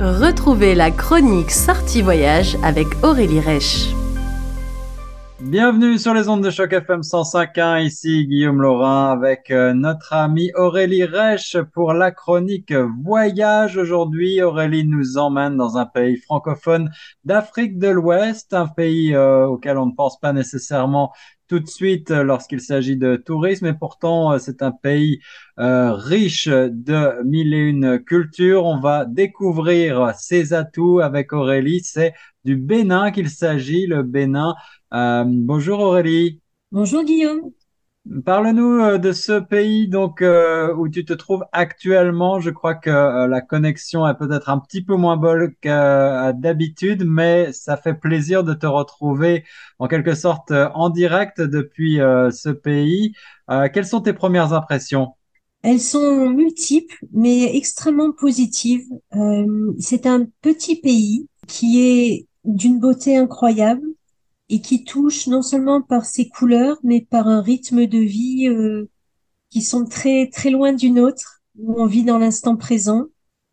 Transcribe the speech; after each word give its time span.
Retrouvez 0.00 0.74
la 0.74 0.90
chronique 0.90 1.50
Sortie 1.50 2.02
Voyage 2.02 2.56
avec 2.62 2.86
Aurélie 3.02 3.40
Reich. 3.40 3.94
Bienvenue 5.40 5.98
sur 5.98 6.14
les 6.14 6.28
ondes 6.28 6.44
de 6.44 6.50
choc 6.50 6.72
FM 6.72 7.00
105.1. 7.00 7.84
Ici 7.84 8.26
Guillaume 8.26 8.62
Laurin 8.62 9.10
avec 9.10 9.50
euh, 9.50 9.74
notre 9.74 10.12
amie 10.12 10.52
Aurélie 10.54 11.04
Reich 11.04 11.56
pour 11.74 11.94
la 11.94 12.10
chronique 12.10 12.72
voyage. 13.02 13.76
Aujourd'hui, 13.76 14.40
Aurélie 14.40 14.84
nous 14.84 15.18
emmène 15.18 15.56
dans 15.56 15.76
un 15.76 15.86
pays 15.86 16.16
francophone 16.16 16.90
d'Afrique 17.24 17.78
de 17.78 17.88
l'Ouest, 17.88 18.54
un 18.54 18.68
pays 18.68 19.14
euh, 19.14 19.46
auquel 19.46 19.78
on 19.78 19.86
ne 19.86 19.94
pense 19.94 20.18
pas 20.20 20.32
nécessairement 20.32 21.12
tout 21.52 21.60
de 21.60 21.68
suite 21.68 22.10
euh, 22.10 22.22
lorsqu'il 22.22 22.62
s'agit 22.62 22.96
de 22.96 23.16
tourisme 23.16 23.66
et 23.66 23.74
pourtant 23.74 24.38
c'est 24.38 24.62
un 24.62 24.72
pays 24.72 25.20
riche 25.58 26.48
de 26.48 27.22
mille 27.24 27.52
et 27.52 27.58
une 27.58 27.98
cultures. 28.02 28.64
On 28.64 28.80
va 28.80 29.04
découvrir 29.04 30.14
ses 30.16 30.54
atouts 30.54 31.00
avec 31.00 31.32
Aurélie. 31.32 31.82
C'est 31.84 32.14
du 32.44 32.56
Bénin 32.56 33.10
qu'il 33.10 33.28
s'agit, 33.28 33.86
le 33.86 34.02
Bénin 34.02 34.54
euh, 34.92 35.24
bonjour 35.26 35.80
Aurélie. 35.80 36.40
Bonjour 36.70 37.02
Guillaume. 37.02 37.50
Parle-nous 38.24 38.80
euh, 38.80 38.98
de 38.98 39.12
ce 39.12 39.38
pays 39.38 39.86
donc 39.86 40.22
euh, 40.22 40.74
où 40.74 40.88
tu 40.88 41.04
te 41.04 41.12
trouves 41.12 41.44
actuellement. 41.52 42.40
Je 42.40 42.50
crois 42.50 42.74
que 42.74 42.90
la 42.90 43.40
connexion 43.40 44.06
est 44.08 44.16
peut-être 44.16 44.50
un 44.50 44.58
petit 44.58 44.82
peu 44.84 44.96
moins 44.96 45.16
bonne 45.16 45.54
que 45.60 46.32
d'habitude, 46.32 47.04
mais 47.06 47.52
ça 47.52 47.76
fait 47.76 47.94
plaisir 47.94 48.42
de 48.42 48.54
te 48.54 48.66
retrouver 48.66 49.44
en 49.78 49.86
quelque 49.86 50.14
sorte 50.14 50.50
en 50.50 50.90
direct 50.90 51.40
depuis 51.40 51.96
ce 51.96 52.48
pays. 52.50 53.14
quelles 53.72 53.86
sont 53.86 54.00
tes 54.00 54.12
premières 54.12 54.52
impressions? 54.52 55.14
Elles 55.62 55.80
sont 55.80 56.28
multiples, 56.30 57.06
mais 57.12 57.56
extrêmement 57.56 58.10
positives. 58.12 58.84
c'est 59.78 60.06
un 60.06 60.26
petit 60.40 60.80
pays 60.80 61.28
qui 61.46 61.80
est 61.80 62.26
d'une 62.44 62.80
beauté 62.80 63.16
incroyable 63.16 63.86
et 64.52 64.60
qui 64.60 64.84
touche 64.84 65.28
non 65.28 65.40
seulement 65.40 65.80
par 65.80 66.04
ses 66.04 66.28
couleurs, 66.28 66.76
mais 66.82 67.00
par 67.00 67.26
un 67.26 67.40
rythme 67.40 67.86
de 67.86 67.98
vie 67.98 68.48
euh, 68.48 68.90
qui 69.48 69.62
sont 69.62 69.86
très 69.86 70.28
très 70.28 70.50
loin 70.50 70.74
d'une 70.74 71.00
autre, 71.00 71.40
où 71.58 71.80
on 71.80 71.86
vit 71.86 72.04
dans 72.04 72.18
l'instant 72.18 72.56
présent, 72.56 73.06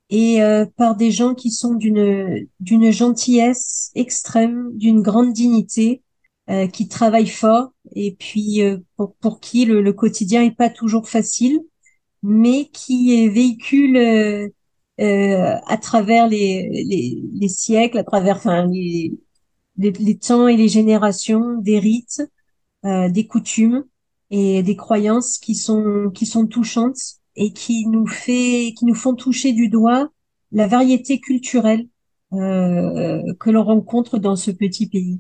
et 0.10 0.44
euh, 0.44 0.66
par 0.76 0.98
des 0.98 1.12
gens 1.12 1.36
qui 1.36 1.52
sont 1.52 1.74
d'une 1.76 2.46
d'une 2.60 2.92
gentillesse 2.92 3.92
extrême, 3.96 4.72
d'une 4.74 5.02
grande 5.02 5.32
dignité, 5.32 6.04
euh, 6.50 6.68
qui 6.68 6.90
travaillent 6.90 7.28
fort, 7.28 7.72
et 7.96 8.18
puis 8.20 8.60
pour, 8.98 9.16
pour 9.22 9.40
qui 9.40 9.64
le, 9.64 9.82
le, 9.82 9.94
quotidien 9.94 10.44
est 10.44 10.56
pas 10.56 10.70
toujours 10.70 11.08
facile, 11.08 11.62
mais 12.24 12.66
qui 12.74 13.30
véhicule 13.30 14.52
à 14.98 15.78
travers 15.78 16.28
les, 16.28 16.70
les, 16.90 17.24
les 17.34 17.48
siècles, 17.48 18.00
à 18.00 18.04
travers 18.04 18.36
enfin 18.36 18.68
les 18.68 19.14
les, 19.80 20.18
temps 20.18 20.48
et 20.48 20.58
les 20.58 20.68
générations, 20.68 21.58
des 21.58 21.80
rites, 21.80 22.22
euh, 22.86 23.10
des 23.10 23.26
coutumes 23.26 23.86
et 24.30 24.62
des 24.62 24.76
croyances 24.76 25.38
qui 25.38 25.56
sont 25.56 26.12
qui 26.14 26.26
sont 26.26 26.46
touchantes 26.46 27.18
et 27.36 27.52
qui 27.52 27.88
nous 27.88 28.06
fait 28.06 28.74
qui 28.78 28.86
nous 28.86 28.96
font 28.96 29.16
toucher 29.16 29.54
du 29.54 29.70
doigt 29.70 30.10
la 30.52 30.68
variété 30.68 31.20
culturelle 31.20 31.88
euh, 32.34 33.22
que 33.40 33.50
l'on 33.50 33.64
rencontre 33.64 34.20
dans 34.20 34.36
ce 34.36 34.52
petit 34.52 34.88
pays. 34.88 35.20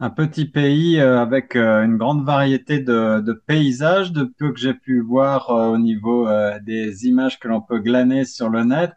Un 0.00 0.10
petit 0.10 0.46
pays 0.46 0.98
euh, 0.98 1.20
avec 1.20 1.56
une 1.56 1.98
grande 1.98 2.24
variété 2.24 2.78
de, 2.78 3.20
de, 3.20 3.32
paysages, 3.32 4.12
de 4.12 4.24
peu 4.24 4.52
que 4.52 4.60
j'ai 4.60 4.74
pu 4.74 5.00
voir 5.00 5.50
au 5.50 5.76
niveau 5.76 6.28
des 6.64 7.06
images 7.06 7.38
que 7.38 7.48
l'on 7.48 7.60
peut 7.60 7.80
glaner 7.80 8.24
sur 8.24 8.48
le 8.48 8.64
net. 8.64 8.92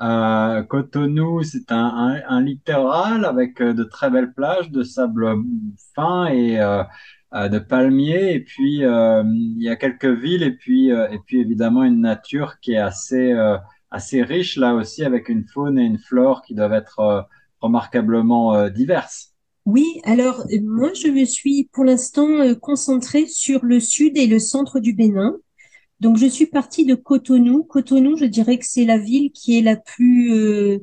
Euh, 0.00 0.62
Cotonou, 0.64 1.42
c'est 1.44 1.70
un, 1.70 2.20
un, 2.26 2.42
littoral 2.42 3.24
avec 3.24 3.60
euh, 3.60 3.72
de 3.74 3.84
très 3.84 4.10
belles 4.10 4.32
plages 4.32 4.70
de 4.70 4.82
sable 4.82 5.36
fin 5.94 6.26
et 6.26 6.60
euh, 6.60 6.82
euh, 7.34 7.48
de 7.48 7.60
palmiers. 7.60 8.34
Et 8.34 8.40
puis, 8.40 8.78
il 8.80 9.62
y 9.62 9.68
a 9.68 9.76
quelques 9.76 10.06
villes 10.06 10.42
et 10.42 10.52
puis, 10.52 10.88
et 10.88 11.18
puis 11.24 11.40
évidemment 11.40 11.84
une 11.84 12.00
nature 12.00 12.58
qui 12.60 12.72
est 12.72 12.78
assez, 12.78 13.32
assez 13.90 14.22
riche 14.22 14.56
là 14.56 14.74
aussi 14.74 15.04
avec 15.04 15.28
une 15.28 15.44
faune 15.44 15.78
et 15.78 15.84
une 15.84 15.98
flore 15.98 16.42
qui 16.42 16.54
doivent 16.54 16.72
être 16.72 17.28
remarquablement 17.60 18.68
diverses. 18.68 19.32
Oui, 19.66 19.86
alors 20.04 20.44
moi 20.62 20.92
je 20.92 21.08
me 21.08 21.24
suis 21.24 21.70
pour 21.72 21.84
l'instant 21.84 22.54
concentrée 22.60 23.26
sur 23.26 23.64
le 23.64 23.80
sud 23.80 24.18
et 24.18 24.26
le 24.26 24.38
centre 24.38 24.78
du 24.78 24.92
Bénin. 24.92 25.36
Donc 26.04 26.18
je 26.18 26.26
suis 26.26 26.44
partie 26.44 26.84
de 26.84 26.94
Cotonou. 26.94 27.64
Cotonou, 27.64 28.18
je 28.18 28.26
dirais 28.26 28.58
que 28.58 28.66
c'est 28.66 28.84
la 28.84 28.98
ville 28.98 29.32
qui 29.32 29.58
est 29.58 29.62
la 29.62 29.74
plus, 29.74 30.34
euh, 30.34 30.80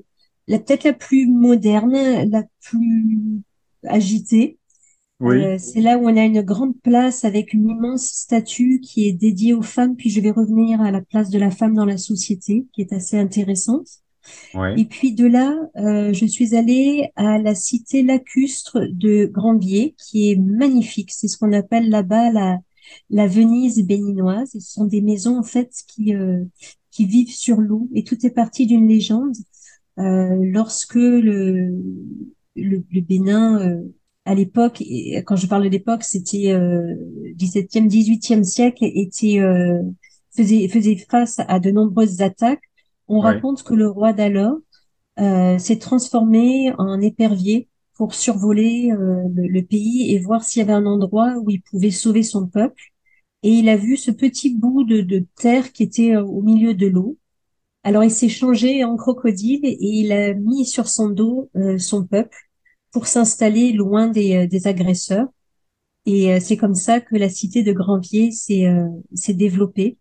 la 0.47 0.57
peut-être 0.57 0.83
la 0.83 0.93
plus 0.93 1.27
moderne, 1.27 2.27
la 2.27 2.43
plus 2.59 3.19
agitée. 3.83 4.57
Oui. 5.19 5.35
Euh, 5.35 5.59
c'est 5.59 5.81
là 5.81 5.99
où 5.99 6.09
on 6.09 6.17
a 6.17 6.23
une 6.23 6.41
grande 6.41 6.73
place 6.81 7.23
avec 7.23 7.53
une 7.53 7.69
immense 7.69 8.07
statue 8.07 8.79
qui 8.81 9.07
est 9.07 9.13
dédiée 9.13 9.53
aux 9.53 9.61
femmes. 9.61 9.95
Puis 9.95 10.09
je 10.09 10.21
vais 10.21 10.31
revenir 10.31 10.81
à 10.81 10.89
la 10.89 11.01
place 11.01 11.29
de 11.29 11.37
la 11.37 11.51
femme 11.51 11.75
dans 11.75 11.85
la 11.85 11.97
société, 11.97 12.65
qui 12.73 12.81
est 12.81 12.91
assez 12.91 13.19
intéressante. 13.19 13.87
Et 14.75 14.85
puis 14.85 15.13
de 15.13 15.27
là, 15.27 15.55
euh, 15.77 16.13
je 16.13 16.25
suis 16.25 16.55
allée 16.55 17.11
à 17.15 17.37
la 17.37 17.53
cité 17.53 18.01
lacustre 18.01 18.79
de 18.91 19.27
Granvier, 19.27 19.93
qui 19.99 20.31
est 20.31 20.35
magnifique. 20.35 21.11
C'est 21.11 21.27
ce 21.27 21.37
qu'on 21.37 21.53
appelle 21.53 21.89
là-bas 21.91 22.31
la, 22.31 22.57
la 23.09 23.27
Venise 23.27 23.85
béninoise. 23.85 24.51
ce 24.53 24.59
sont 24.59 24.85
des 24.85 25.01
maisons 25.01 25.37
en 25.37 25.43
fait 25.43 25.71
qui 25.87 26.15
euh, 26.15 26.43
qui 26.91 27.05
vivent 27.05 27.33
sur 27.33 27.57
l'eau 27.61 27.89
et 27.93 28.03
tout 28.03 28.25
est 28.25 28.31
parti 28.31 28.65
d'une 28.65 28.87
légende. 28.87 29.35
Euh, 29.99 30.37
lorsque 30.41 30.95
le 30.95 31.71
le, 32.55 32.83
Bénin 33.01 33.61
euh, 33.61 33.81
à 34.25 34.35
l'époque, 34.35 34.83
quand 35.25 35.35
je 35.35 35.47
parle 35.47 35.63
de 35.63 35.69
l'époque, 35.69 36.03
c'était 36.03 36.53
17e, 37.37 37.87
18e 37.87 38.43
siècle, 38.43 38.83
était 38.83 39.39
faisait 40.35 40.67
faisait 40.67 40.97
face 41.09 41.39
à 41.47 41.59
de 41.59 41.71
nombreuses 41.71 42.21
attaques. 42.21 42.63
On 43.07 43.19
raconte 43.19 43.63
que 43.63 43.73
le 43.73 43.89
roi 43.89 44.13
d'alors 44.13 44.59
s'est 45.17 45.79
transformé 45.79 46.73
en 46.77 47.01
épervier 47.01 47.67
pour 48.01 48.15
survoler 48.15 48.91
euh, 48.91 49.27
le, 49.35 49.61
pays 49.61 50.11
et 50.11 50.17
voir 50.17 50.43
s'il 50.43 50.61
y 50.61 50.63
avait 50.63 50.73
un 50.73 50.87
endroit 50.87 51.35
où 51.37 51.51
il 51.51 51.61
pouvait 51.61 51.91
sauver 51.91 52.23
son 52.23 52.47
peuple. 52.47 52.81
Et 53.43 53.51
il 53.51 53.69
a 53.69 53.77
vu 53.77 53.95
ce 53.95 54.09
petit 54.09 54.55
bout 54.57 54.83
de, 54.85 55.23
terre 55.35 55.71
qui 55.71 55.83
était 55.83 56.15
euh, 56.15 56.23
au 56.23 56.41
milieu 56.41 56.73
de 56.73 56.87
l'eau. 56.87 57.19
Alors 57.83 58.03
il 58.03 58.09
s'est 58.09 58.27
changé 58.27 58.83
en 58.83 58.95
crocodile 58.97 59.59
et 59.63 59.77
il 59.79 60.11
a 60.13 60.33
mis 60.33 60.65
sur 60.65 60.87
son 60.87 61.09
dos 61.09 61.51
euh, 61.55 61.77
son 61.77 62.03
peuple 62.03 62.35
pour 62.91 63.05
s'installer 63.05 63.71
loin 63.71 64.07
des, 64.07 64.47
des, 64.47 64.65
agresseurs. 64.65 65.27
Et 66.07 66.39
c'est 66.39 66.57
comme 66.57 66.73
ça 66.73 67.01
que 67.01 67.15
la 67.15 67.29
cité 67.29 67.61
de 67.61 67.71
Granvier 67.71 68.31
s'est 68.31 68.65
s'est 69.13 69.35
développée. 69.35 69.99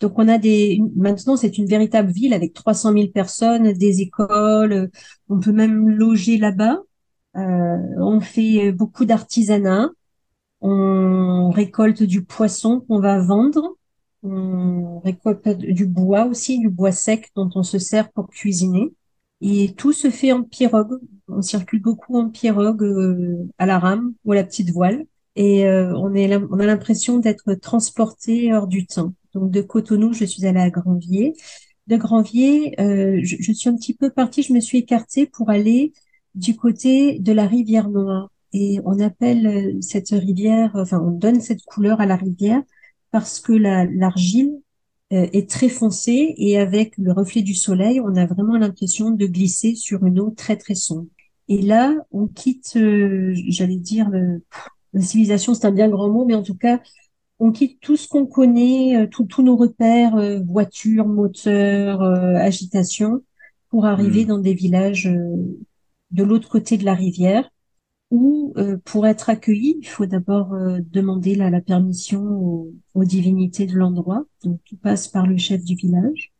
Donc 0.00 0.18
on 0.18 0.26
a 0.26 0.38
des 0.38 0.80
maintenant 0.96 1.36
c'est 1.36 1.56
une 1.56 1.66
véritable 1.66 2.10
ville 2.10 2.34
avec 2.34 2.52
300 2.52 2.94
000 2.94 3.08
personnes, 3.08 3.72
des 3.74 4.00
écoles, 4.00 4.90
on 5.28 5.38
peut 5.38 5.52
même 5.52 5.88
loger 5.88 6.36
là-bas. 6.38 6.78
Euh, 7.36 7.78
on 7.98 8.20
fait 8.20 8.72
beaucoup 8.72 9.04
d'artisanat. 9.04 9.90
On 10.60 11.50
récolte 11.50 12.02
du 12.02 12.24
poisson 12.24 12.80
qu'on 12.80 13.00
va 13.00 13.20
vendre. 13.20 13.76
On 14.22 15.00
récolte 15.00 15.48
du 15.48 15.86
bois 15.86 16.24
aussi, 16.26 16.58
du 16.58 16.68
bois 16.68 16.92
sec 16.92 17.30
dont 17.36 17.50
on 17.54 17.62
se 17.62 17.78
sert 17.78 18.10
pour 18.12 18.28
cuisiner. 18.28 18.92
Et 19.40 19.74
tout 19.74 19.92
se 19.92 20.10
fait 20.10 20.32
en 20.32 20.42
pirogue. 20.42 20.98
On 21.28 21.42
circule 21.42 21.80
beaucoup 21.82 22.18
en 22.18 22.30
pirogue 22.30 22.82
euh, 22.82 23.48
à 23.58 23.66
la 23.66 23.78
rame 23.78 24.14
ou 24.24 24.32
à 24.32 24.34
la 24.36 24.44
petite 24.44 24.70
voile. 24.70 25.04
Et 25.36 25.66
euh, 25.66 25.94
on, 25.96 26.14
est, 26.14 26.36
on 26.36 26.58
a 26.58 26.66
l'impression 26.66 27.18
d'être 27.18 27.54
transporté 27.54 28.52
hors 28.52 28.66
du 28.66 28.86
temps. 28.86 29.14
Donc 29.34 29.52
de 29.52 29.60
Cotonou, 29.62 30.12
je 30.12 30.24
suis 30.24 30.46
allée 30.46 30.60
à 30.60 30.70
Granvier. 30.70 31.34
De 31.86 31.96
Granvier, 31.96 32.74
je, 32.78 33.36
je, 33.40 33.52
suis 33.52 33.70
un 33.70 33.76
petit 33.76 33.94
peu 33.94 34.10
partie, 34.10 34.42
je 34.42 34.52
me 34.52 34.60
suis 34.60 34.78
écartée 34.78 35.26
pour 35.26 35.48
aller 35.48 35.92
du 36.38 36.56
côté 36.56 37.18
de 37.18 37.32
la 37.32 37.46
rivière 37.46 37.90
Noire. 37.90 38.30
Et 38.52 38.80
on 38.84 38.98
appelle 39.00 39.46
euh, 39.46 39.78
cette 39.80 40.10
rivière, 40.10 40.70
enfin 40.74 41.00
on 41.00 41.10
donne 41.10 41.40
cette 41.40 41.62
couleur 41.64 42.00
à 42.00 42.06
la 42.06 42.16
rivière 42.16 42.62
parce 43.10 43.40
que 43.40 43.52
l'argile 43.52 44.54
euh, 45.12 45.26
est 45.32 45.50
très 45.50 45.68
foncée 45.68 46.34
et 46.36 46.58
avec 46.58 46.96
le 46.96 47.12
reflet 47.12 47.42
du 47.42 47.54
soleil, 47.54 48.00
on 48.00 48.16
a 48.16 48.26
vraiment 48.26 48.56
l'impression 48.56 49.10
de 49.10 49.26
glisser 49.26 49.74
sur 49.74 50.04
une 50.06 50.20
eau 50.20 50.30
très 50.30 50.56
très 50.56 50.74
sombre. 50.74 51.08
Et 51.48 51.62
là, 51.62 51.94
on 52.10 52.26
quitte, 52.26 52.74
euh, 52.76 53.32
j'allais 53.48 53.76
dire, 53.76 54.10
la 54.92 55.00
civilisation, 55.00 55.54
c'est 55.54 55.66
un 55.66 55.72
bien 55.72 55.88
grand 55.88 56.10
mot, 56.10 56.26
mais 56.26 56.34
en 56.34 56.42
tout 56.42 56.56
cas, 56.56 56.80
on 57.38 57.52
quitte 57.52 57.80
tout 57.80 57.96
ce 57.96 58.06
qu'on 58.06 58.26
connaît, 58.26 59.08
tous 59.10 59.42
nos 59.42 59.56
repères, 59.56 60.42
voitures, 60.44 61.08
moteurs, 61.08 62.02
agitation, 62.02 63.22
pour 63.70 63.86
arriver 63.86 64.24
mmh. 64.24 64.28
dans 64.28 64.38
des 64.38 64.52
villages 64.52 65.08
de 66.10 66.22
l'autre 66.24 66.48
côté 66.48 66.78
de 66.78 66.84
la 66.84 66.94
rivière, 66.94 67.50
où 68.10 68.54
euh, 68.56 68.78
pour 68.84 69.06
être 69.06 69.30
accueilli, 69.30 69.76
il 69.80 69.86
faut 69.86 70.06
d'abord 70.06 70.54
euh, 70.54 70.78
demander 70.82 71.34
la, 71.34 71.50
la 71.50 71.60
permission 71.60 72.22
aux, 72.94 73.04
divinités 73.04 73.66
de 73.66 73.74
l'endroit. 73.74 74.24
Donc 74.44 74.60
tout 74.64 74.76
passe 74.76 75.08
par 75.08 75.26
le 75.26 75.36
chef 75.36 75.62
du 75.64 75.74
village. 75.76 76.32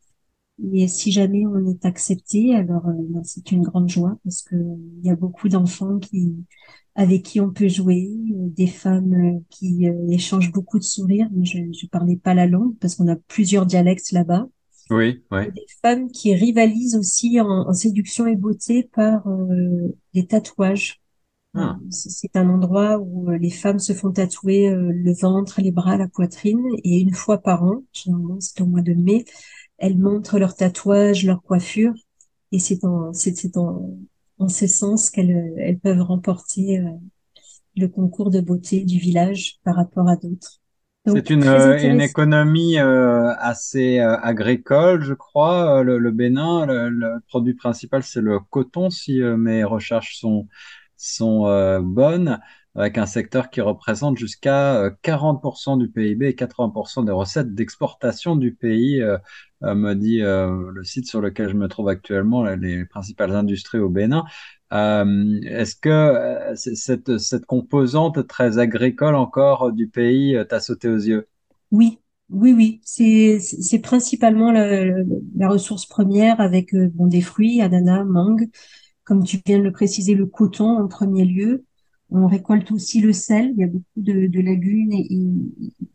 Et 0.73 0.89
si 0.89 1.13
jamais 1.13 1.47
on 1.47 1.69
est 1.69 1.85
accepté, 1.85 2.55
alors 2.55 2.89
euh, 2.89 2.93
ben, 3.11 3.23
c'est 3.25 3.53
une 3.53 3.63
grande 3.63 3.89
joie 3.89 4.19
parce 4.25 4.43
que 4.43 4.57
il 4.57 5.07
y 5.07 5.11
a 5.11 5.17
beaucoup 5.17 5.49
d'enfants 5.49 5.99
qui 5.99 6.35
avec 6.97 7.23
qui 7.23 7.41
on 7.41 7.51
peut 7.53 7.69
jouer, 7.69 8.09
euh, 8.33 8.49
des 8.51 8.67
femmes 8.67 9.15
euh, 9.15 9.41
qui 9.51 9.87
échangent 10.11 10.53
beaucoup 10.53 10.79
de 10.79 10.85
sourires. 10.85 11.29
Je 11.45 11.59
ne 11.59 11.89
parlais 11.89 12.17
pas 12.17 12.35
la 12.35 12.47
langue 12.47 12.77
parce 12.81 12.97
qu'on 12.97 13.09
a 13.09 13.17
plusieurs 13.17 13.67
dialectes 13.67 14.11
là-bas. 14.13 14.49
Oui, 14.91 15.23
oui. 15.31 15.53
Des 15.53 15.67
femmes 15.83 16.11
qui 16.11 16.35
rivalisent 16.35 16.97
aussi 16.97 17.41
en, 17.41 17.73
séduction 17.73 18.27
et 18.27 18.37
beauté 18.37 18.83
par 18.85 19.25
des 20.15 20.27
tatouages. 20.27 21.01
Ah. 21.55 21.77
C'est 21.91 22.37
un 22.37 22.49
endroit 22.49 22.99
où 22.99 23.31
les 23.31 23.51
femmes 23.51 23.79
se 23.79 23.93
font 23.93 24.13
tatouer 24.13 24.71
le 24.71 25.13
ventre, 25.13 25.61
les 25.61 25.73
bras, 25.73 25.97
la 25.97 26.09
poitrine, 26.09 26.65
et 26.85 27.01
une 27.01 27.15
fois 27.15 27.39
par 27.39 27.65
an, 27.65 27.83
généralement 27.93 28.41
c'est 28.41 28.61
au 28.61 28.67
mois 28.67 28.83
de 28.83 28.95
mai, 28.95 29.25
elles 29.79 29.99
montrent 29.99 30.39
leurs 30.39 30.57
tatouages, 30.57 31.25
leurs 31.25 31.43
coiffures, 31.43 31.95
et 32.53 32.59
c'est 32.59 32.85
en, 32.85 33.13
c'est, 33.13 33.57
en, 33.57 33.99
en 34.39 34.49
ce 34.49 34.67
sens 34.67 35.11
qu'elles 35.11 35.55
elles 35.59 35.79
peuvent 35.79 36.03
remporter 36.03 36.79
euh, 36.79 36.91
le 37.77 37.89
concours 37.89 38.31
de 38.31 38.41
beauté 38.41 38.85
du 38.85 38.99
village 38.99 39.59
par 39.65 39.77
rapport 39.77 40.09
à 40.09 40.17
d'autres. 40.17 40.61
C'est 41.07 41.31
une, 41.31 41.45
euh, 41.45 41.79
une 41.83 42.03
économie 42.03 42.79
euh, 42.79 43.33
assez 43.39 43.99
agricole, 43.99 45.03
je 45.03 45.15
crois. 45.15 45.83
Le, 45.83 45.99
le 45.99 46.11
Bénin, 46.11 46.67
le, 46.67 46.91
le, 46.91 47.21
produit 47.29 47.55
principal, 47.55 48.03
c'est 48.03 48.21
le 48.21 48.41
coton, 48.41 48.91
si 48.91 49.21
mes 49.23 49.65
recherches 49.65 50.19
sont, 50.19 50.49
sont 50.97 51.81
bonnes 51.81 52.41
avec 52.79 52.97
un 52.97 53.07
secteur 53.07 53.51
qui 53.51 53.61
représente 53.61 54.17
jusqu'à 54.17 54.91
40% 55.03 55.75
euh, 55.75 55.77
du 55.79 55.91
PIB 55.91 56.29
et 56.29 56.35
80% 56.35 57.05
des 57.05 57.13
recettes 57.13 57.53
d'exportation 57.55 58.37
du 58.37 58.55
pays, 58.55 59.03
euh, 59.03 59.19
euh, 59.65 59.75
me 59.75 59.95
dit 59.95 60.21
le 60.21 60.85
site 60.85 61.09
sur 61.09 61.21
lequel 61.21 61.49
je 61.49 61.57
me 61.57 61.67
trouve 61.67 61.89
actuellement, 61.89 62.45
les 62.45 62.85
principales 62.85 63.35
industries 63.35 63.81
au 63.81 63.89
Bénin. 63.89 64.25
Est-ce 64.71 65.75
que 65.75 66.55
cette, 66.55 67.45
composante 67.47 68.27
très 68.29 68.59
agricole 68.59 69.17
encore 69.17 69.73
du 69.73 69.89
pays 69.89 70.39
t'a 70.49 70.61
sauté 70.61 70.89
aux 70.89 70.99
yeux? 70.99 71.27
Oui, 71.73 71.99
oui, 72.31 72.53
oui. 72.53 72.81
C'est 72.85 73.81
principalement 73.83 74.53
la, 74.53 74.85
la, 75.37 75.49
ressource 75.49 75.87
première 75.87 76.41
avec 76.41 76.73
bon, 76.75 77.09
des 77.09 77.23
fruits, 77.23 77.61
ananas, 77.61 78.05
mangue, 78.05 78.49
comme 79.03 79.25
tu 79.25 79.39
viens 79.45 79.59
de 79.59 79.65
le 79.65 79.73
préciser, 79.73 80.15
le 80.15 80.27
coton 80.27 80.79
en 80.79 80.87
premier 80.87 81.25
lieu. 81.25 81.65
On 82.11 82.27
récolte 82.27 82.71
aussi 82.73 83.01
le 83.01 83.13
sel. 83.13 83.53
Il 83.55 83.61
y 83.61 83.65
a 83.65 83.67
beaucoup 83.67 83.85
de, 83.97 84.41
lagunes 84.41 84.93
et, 84.93 85.09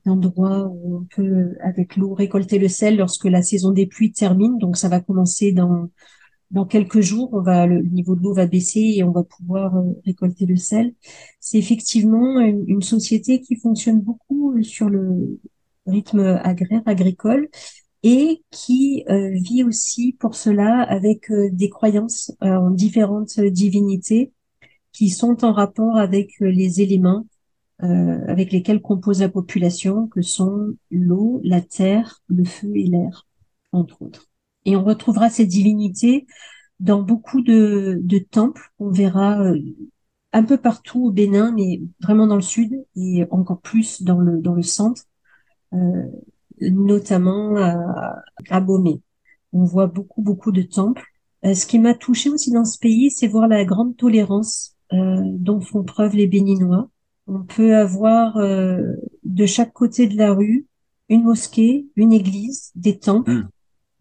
d'endroits 0.06 0.68
où 0.68 0.98
on 0.98 1.08
peut, 1.16 1.56
avec 1.62 1.96
l'eau, 1.96 2.14
récolter 2.14 2.60
le 2.60 2.68
sel 2.68 2.98
lorsque 2.98 3.26
la 3.26 3.42
saison 3.42 3.72
des 3.72 3.88
pluies 3.88 4.12
termine. 4.12 4.58
Donc, 4.60 4.78
ça 4.78 4.90
va 4.90 5.00
commencer 5.00 5.52
dans 5.54 5.90
dans 6.54 6.66
quelques 6.66 7.02
jours. 7.02 7.30
On 7.34 7.42
va 7.42 7.66
le 7.68 7.82
niveau 7.82 8.16
de 8.16 8.22
l'eau 8.22 8.34
va 8.34 8.46
baisser 8.48 8.94
et 8.96 9.04
on 9.04 9.12
va 9.12 9.24
pouvoir 9.24 9.76
euh, 9.76 9.94
récolter 10.06 10.46
le 10.46 10.56
sel. 10.56 10.94
C'est 11.40 11.58
effectivement 11.58 12.40
une, 12.40 12.82
société 12.82 13.42
qui 13.42 13.56
fonctionne 13.56 14.00
beaucoup 14.02 14.62
sur 14.64 14.90
le 14.90 15.40
rythme 15.88 16.40
agraire, 16.44 16.82
agricole 16.86 17.50
et 18.04 18.44
qui 18.52 19.04
euh, 19.10 19.32
vit 19.34 19.64
aussi 19.64 20.14
pour 20.20 20.36
cela 20.36 20.82
avec 20.82 21.32
euh, 21.32 21.50
des 21.52 21.70
croyances 21.70 22.32
en 22.42 22.70
différentes 22.70 23.40
divinités 23.40 24.32
qui 24.94 25.10
sont 25.10 25.44
en 25.44 25.54
rapport 25.54 25.98
avec 25.98 26.42
euh, 26.42 26.50
les 26.50 26.82
éléments 26.82 27.26
euh, 27.82 28.20
avec 28.28 28.52
lesquels 28.52 28.82
compose 28.82 29.22
la 29.22 29.30
population, 29.30 30.08
que 30.08 30.22
sont 30.22 30.76
l'eau, 30.92 31.42
la 31.44 31.60
terre, 31.62 32.22
le 32.28 32.46
feu 32.46 32.72
et 32.76 32.84
l'air, 32.84 33.28
entre 33.72 34.02
autres. 34.04 34.28
Et 34.66 34.76
on 34.76 34.84
retrouvera 34.84 35.30
ces 35.30 35.46
divinités 35.46 36.26
dans 36.80 37.02
beaucoup 37.02 37.42
de, 37.42 38.00
de 38.02 38.20
temples. 38.20 38.72
On 38.80 38.90
verra 38.90 39.42
euh, 39.42 39.60
un 40.32 40.44
peu 40.44 40.58
partout 40.58 41.06
au 41.06 41.12
Bénin, 41.12 41.52
mais 41.54 41.82
vraiment 42.02 42.28
dans 42.28 42.36
le 42.36 42.42
sud 42.42 42.74
et 42.96 43.26
encore 43.32 43.60
plus 43.62 44.02
dans 44.04 44.20
le 44.20 44.40
dans 44.42 44.54
le 44.54 44.64
centre, 44.64 45.04
euh, 45.74 46.04
notamment 46.62 47.58
à, 47.58 48.22
à 48.50 48.60
Bomé. 48.62 49.02
On 49.52 49.64
voit 49.66 49.88
beaucoup 49.88 50.22
beaucoup 50.22 50.52
de 50.52 50.62
temples. 50.62 51.04
Euh, 51.46 51.54
ce 51.54 51.66
qui 51.66 51.80
m'a 51.80 51.94
touché 51.94 52.30
aussi 52.30 52.52
dans 52.52 52.66
ce 52.66 52.80
pays, 52.80 53.12
c'est 53.12 53.28
voir 53.28 53.48
la 53.48 53.66
grande 53.66 53.98
tolérance 53.98 54.73
dont 54.94 55.60
font 55.60 55.84
preuve 55.84 56.16
les 56.16 56.28
Béninois. 56.28 56.90
On 57.28 57.44
peut 57.44 57.76
avoir 57.76 58.38
euh, 58.38 58.82
de 59.24 59.46
chaque 59.46 59.74
côté 59.74 60.08
de 60.08 60.18
la 60.18 60.34
rue 60.34 60.68
une 61.10 61.24
mosquée, 61.24 61.86
une 61.96 62.14
église, 62.14 62.72
des 62.76 62.98
temples, 62.98 63.32
mmh. 63.32 63.50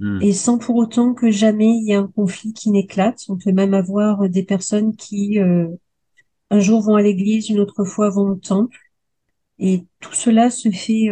Mmh. 0.00 0.22
et 0.22 0.32
sans 0.32 0.58
pour 0.58 0.76
autant 0.76 1.14
que 1.14 1.30
jamais 1.30 1.76
il 1.76 1.84
y 1.84 1.92
ait 1.92 1.96
un 1.96 2.08
conflit 2.08 2.52
qui 2.52 2.70
n'éclate. 2.70 3.24
On 3.28 3.36
peut 3.36 3.52
même 3.52 3.74
avoir 3.74 4.28
des 4.28 4.42
personnes 4.42 4.96
qui 4.96 5.38
euh, 5.38 5.68
un 6.50 6.60
jour 6.60 6.82
vont 6.82 6.96
à 6.96 7.02
l'église, 7.02 7.48
une 7.48 7.60
autre 7.60 7.84
fois 7.84 8.10
vont 8.10 8.30
au 8.30 8.34
temple, 8.34 8.78
et 9.58 9.84
tout 10.00 10.12
cela 10.12 10.50
se 10.50 10.70
fait 10.70 11.10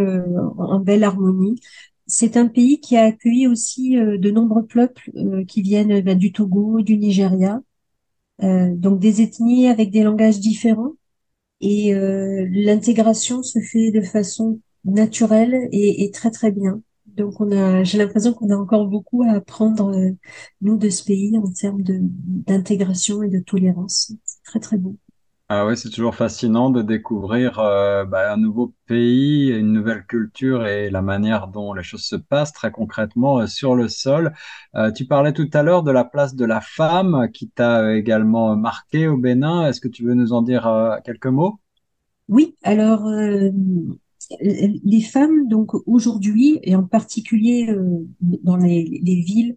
en 0.59 0.81
belle 0.81 1.05
harmonie. 1.05 1.61
C'est 2.06 2.37
un 2.37 2.49
pays 2.49 2.81
qui 2.81 2.97
a 2.97 3.05
accueilli 3.05 3.47
aussi 3.47 3.93
de 3.94 4.31
nombreux 4.31 4.67
peuples 4.67 5.11
qui 5.47 5.62
viennent 5.62 6.00
bah, 6.03 6.17
du 6.17 6.32
Togo, 6.32 6.82
du 6.82 6.99
Nigeria, 6.99 7.61
euh, 7.61 7.69
donc 8.41 9.01
des 9.01 9.23
ethnies 9.23 9.69
avec 9.69 9.91
des 9.91 10.03
langages 10.03 10.41
différents. 10.41 10.95
Et 11.61 11.95
euh, 11.95 12.47
l'intégration 12.53 13.43
se 13.43 13.59
fait 13.61 13.91
de 13.93 14.01
façon 14.03 14.61
naturelle 14.85 15.69
et, 15.73 16.05
et, 16.05 16.11
très 16.11 16.31
très 16.31 16.53
bien. 16.53 16.83
Donc 17.07 17.41
on 17.41 17.53
a, 17.53 17.85
j'ai 17.85 17.99
l'impression 17.99 18.33
qu'on 18.35 18.51
a 18.51 18.57
encore 18.57 18.87
beaucoup 18.87 19.23
à 19.25 19.33
apprendre 19.33 19.91
euh, 19.95 20.13
nous 20.63 20.77
de 20.79 20.89
ce 20.91 21.05
pays 21.05 21.37
en 21.39 21.51
termes 21.53 21.83
de 21.83 21.99
d'intégration 22.01 23.23
et 23.23 23.29
de 23.29 23.41
tolérance. 23.41 24.13
C'est 24.25 24.43
très 24.45 24.61
très 24.61 24.79
beau. 24.79 24.97
Ah 25.52 25.67
oui, 25.67 25.76
c'est 25.76 25.91
toujours 25.91 26.14
fascinant 26.14 26.70
de 26.70 26.81
découvrir 26.81 27.58
euh, 27.58 28.05
bah, 28.05 28.32
un 28.32 28.37
nouveau 28.37 28.73
pays, 28.87 29.49
une 29.49 29.73
nouvelle 29.73 30.06
culture 30.06 30.64
et 30.69 30.91
la 30.91 31.02
manière 31.02 31.49
dont 31.49 31.75
les 31.75 31.82
choses 31.82 32.05
se 32.05 32.14
passent 32.14 32.52
très 32.52 32.70
concrètement 32.70 33.41
euh, 33.41 33.49
sur 33.49 33.75
le 33.75 33.88
sol. 33.88 34.32
Euh, 34.76 34.93
tu 34.93 35.06
parlais 35.06 35.32
tout 35.32 35.50
à 35.52 35.64
l'heure 35.64 35.82
de 35.82 35.91
la 35.91 36.05
place 36.05 36.37
de 36.37 36.44
la 36.44 36.61
femme 36.61 37.29
qui 37.35 37.49
t'a 37.49 37.97
également 37.97 38.55
marqué 38.55 39.08
au 39.08 39.17
Bénin. 39.17 39.67
Est-ce 39.67 39.81
que 39.81 39.88
tu 39.88 40.05
veux 40.05 40.14
nous 40.14 40.32
en 40.32 40.43
dire 40.43 41.00
quelques 41.05 41.26
mots? 41.26 41.58
Oui, 42.29 42.55
alors 42.62 43.11
les 44.41 45.00
femmes, 45.00 45.49
donc 45.49 45.75
aujourd'hui, 45.88 46.61
et 46.62 46.76
en 46.76 46.85
particulier 46.85 47.75
dans 48.20 48.56
les, 48.56 49.00
les 49.03 49.20
villes 49.20 49.56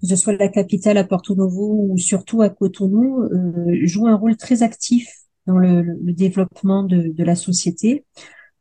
que 0.00 0.06
ce 0.06 0.16
soit 0.16 0.34
la 0.34 0.48
capitale 0.48 0.98
à 0.98 1.04
Porto 1.04 1.34
Novo 1.34 1.88
ou 1.90 1.98
surtout 1.98 2.42
à 2.42 2.48
Cotonou, 2.48 3.22
euh, 3.22 3.86
jouent 3.86 4.06
un 4.06 4.16
rôle 4.16 4.36
très 4.36 4.62
actif 4.62 5.19
dans 5.50 5.58
le, 5.58 5.82
le 5.82 6.12
développement 6.12 6.84
de, 6.84 7.08
de, 7.08 7.24
la 7.24 7.34
société. 7.34 8.04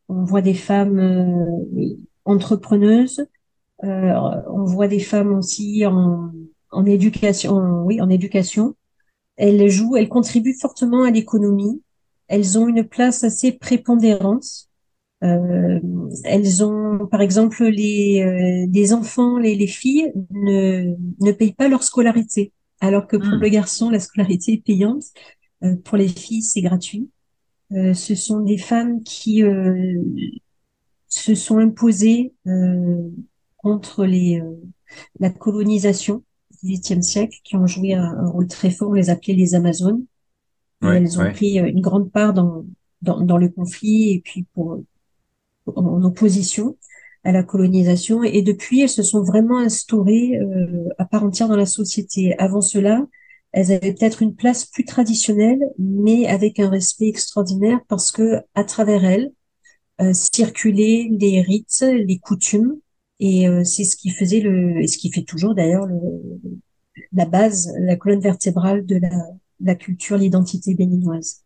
On 0.08 0.24
voit 0.24 0.42
des 0.42 0.56
femmes 0.56 1.00
euh, 1.00 1.96
entrepreneuses, 2.26 3.26
euh, 3.84 4.14
on 4.52 4.66
voit 4.66 4.88
des 4.88 5.00
femmes 5.00 5.34
aussi 5.34 5.86
en, 5.86 6.32
en 6.72 6.86
éducation, 6.86 7.84
oui, 7.86 8.02
en 8.02 8.10
éducation. 8.10 8.76
Elles 9.38 9.70
jouent, 9.70 9.96
elles 9.96 10.10
contribuent 10.10 10.58
fortement 10.60 11.04
à 11.04 11.12
l'économie. 11.12 11.82
Elles 12.28 12.58
ont 12.60 12.68
une 12.68 12.84
place 12.84 13.24
assez 13.24 13.52
prépondérante. 13.52 14.68
Euh, 15.24 15.80
elles 16.24 16.64
ont, 16.64 17.08
par 17.08 17.22
exemple, 17.22 17.64
les 17.66 18.22
euh, 18.24 18.96
enfants, 18.96 19.38
les, 19.38 19.56
les 19.56 19.68
filles 19.68 20.12
ne, 20.32 20.96
ne 21.20 21.32
payent 21.32 21.54
pas 21.54 21.68
leur 21.68 21.84
scolarité, 21.84 22.54
alors 22.80 23.08
que 23.08 23.18
pour 23.18 23.36
hmm. 23.36 23.42
le 23.42 23.50
garçon, 23.50 23.90
la 23.90 24.00
scolarité 24.00 24.54
est 24.54 24.64
payante. 24.64 25.04
Euh, 25.64 25.76
pour 25.76 25.98
les 25.98 26.08
filles, 26.08 26.42
c'est 26.42 26.62
gratuit. 26.62 27.10
Euh, 27.72 27.94
ce 27.94 28.16
sont 28.16 28.40
des 28.40 28.58
femmes 28.58 29.04
qui 29.04 29.44
euh, 29.44 30.02
se 31.08 31.36
sont 31.36 31.58
imposées 31.58 32.34
contre 33.58 34.06
les, 34.06 34.42
la 35.20 35.30
colonisation 35.30 36.24
du 36.64 36.74
XVIIIe 36.74 37.04
siècle, 37.04 37.38
qui 37.44 37.56
ont 37.56 37.68
joué 37.68 37.94
un, 37.94 38.26
rôle 38.28 38.48
très 38.48 38.72
fort. 38.72 38.90
On 38.90 38.94
les 38.94 39.10
appelait 39.10 39.34
les 39.34 39.56
Amazones. 39.56 40.06
elles 40.82 41.20
ont 41.20 41.32
pris 41.32 41.58
une 41.60 41.82
grande 41.82 42.12
part 42.12 42.34
dans, 42.34 42.66
dans, 43.02 43.22
dans, 43.22 43.38
le 43.38 43.50
conflit 43.50 44.12
et 44.12 44.22
puis 44.22 44.46
pour, 44.54 44.82
en 45.76 46.04
opposition 46.04 46.78
à 47.24 47.32
la 47.32 47.44
colonisation. 47.44 48.24
Et 48.24 48.42
depuis, 48.42 48.82
elles 48.82 48.90
se 48.90 49.04
sont 49.04 49.24
vraiment 49.24 49.60
instaurées 49.60 50.38
euh, 50.38 50.90
à 50.98 51.06
part 51.06 51.24
entière 51.24 51.48
dans 51.48 51.58
la 51.58 51.66
société. 51.66 52.38
Avant 52.38 52.62
cela, 52.62 53.06
elles 53.52 53.72
avaient 53.72 53.94
peut-être 53.94 54.22
une 54.22 54.36
place 54.36 54.66
plus 54.66 54.86
traditionnelle, 54.86 55.60
mais 55.78 56.28
avec 56.28 56.60
un 56.60 56.70
respect 56.70 57.08
extraordinaire 57.08 57.80
parce 57.88 58.12
que 58.12 58.42
à 58.56 58.64
travers 58.64 59.04
elles 59.06 59.32
euh, 60.02 60.14
circulaient 60.14 61.08
les 61.12 61.42
rites, 61.42 61.82
les 61.82 62.20
coutumes, 62.20 62.80
et 63.20 63.48
euh, 63.48 63.64
c'est 63.64 63.84
ce 63.84 63.98
qui 63.98 64.12
faisait 64.12 64.40
le, 64.40 64.82
et 64.82 64.88
ce 64.88 64.98
qui 64.98 65.12
fait 65.12 65.24
toujours 65.24 65.56
d'ailleurs 65.56 65.86
le, 65.86 65.98
la 67.12 67.26
base, 67.26 67.72
la 67.80 67.96
colonne 67.96 68.22
vertébrale 68.22 68.86
de 68.86 69.00
la 69.60 69.76
culture, 69.76 70.18
l'identité 70.18 70.74
béninoise. 70.74 71.44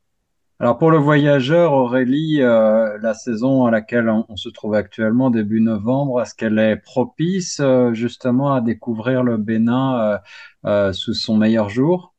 Alors 0.64 0.78
pour 0.78 0.92
le 0.92 0.98
voyageur, 0.98 1.74
Aurélie, 1.74 2.42
euh, 2.42 2.98
la 3.02 3.14
saison 3.14 3.66
à 3.66 3.72
laquelle 3.72 4.08
on, 4.08 4.24
on 4.30 4.38
se 4.38 4.48
trouve 4.48 4.76
actuellement, 4.76 5.30
début 5.30 5.60
novembre, 5.60 6.22
est-ce 6.22 6.34
qu'elle 6.34 6.58
est 6.58 6.78
propice 6.78 7.60
euh, 7.60 7.94
justement 7.94 8.54
à 8.54 8.62
découvrir 8.62 9.24
le 9.24 9.36
Bénin 9.36 10.22
euh, 10.66 10.94
sous 10.94 11.14
son 11.14 11.36
meilleur 11.36 11.68
jour? 11.68 12.16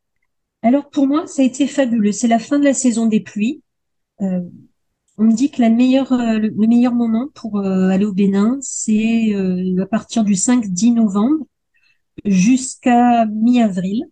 Alors 0.61 0.91
pour 0.91 1.07
moi, 1.07 1.27
ça 1.27 1.41
a 1.41 1.47
été 1.47 1.67
fabuleux. 1.67 2.13
C'est 2.13 2.29
la 2.29 2.39
fin 2.39 2.59
de 2.59 2.65
la 2.65 2.75
saison 2.75 3.07
des 3.07 3.21
pluies. 3.21 3.63
On 4.19 4.45
me 5.25 5.33
dit 5.33 5.51
que 5.51 5.63
la 5.63 5.71
meilleure, 5.71 6.13
le, 6.13 6.49
le 6.49 6.67
meilleur 6.67 6.93
moment 6.93 7.29
pour 7.33 7.65
aller 7.65 8.05
au 8.05 8.13
Bénin, 8.13 8.59
c'est 8.61 9.35
à 9.81 9.87
partir 9.87 10.23
du 10.23 10.35
5-10 10.35 10.93
novembre 10.93 11.47
jusqu'à 12.27 13.25
mi-avril, 13.25 14.05